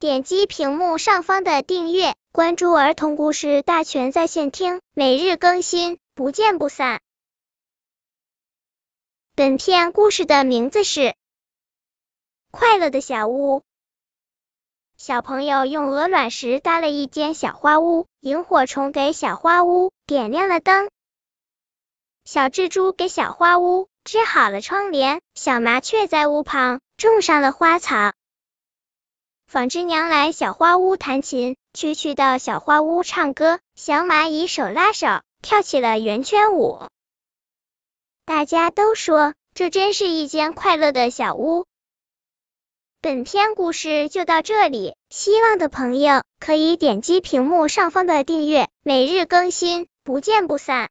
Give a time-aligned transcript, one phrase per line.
[0.00, 7.00] 点击屏幕上方的订阅，关注儿童故事大全在线听，每日更新，不见不散。
[9.34, 11.00] 本片故事的名字是
[12.52, 13.58] 《快乐的小屋》。
[14.96, 20.90] 小朋友用鹅卵石搭了一间小花屋，萤火虫给小花屋点亮了灯，
[22.24, 28.12] 小蜘蛛给小花屋织好了窗帘，小麻雀在屋旁种上了花草。
[29.48, 35.06] 纺织娘来小花屋弹琴，蛐蛐到小花屋唱歌，小蚂蚁手拉手
[35.40, 36.82] 跳起了圆圈舞。
[38.26, 41.64] 大家都说这真是一间快乐的小屋。
[43.00, 50.86] 本篇故事就到这里，希望的朋友可以点击屏幕上方的订阅，每日更新，不见不散。